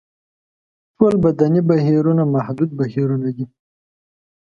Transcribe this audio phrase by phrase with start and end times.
[0.95, 3.45] ټول بدني بهیرونه محدود بهیرونه دي.